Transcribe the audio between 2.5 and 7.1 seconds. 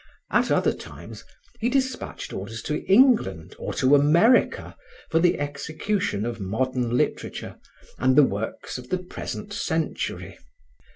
to England or to America for the execution of modern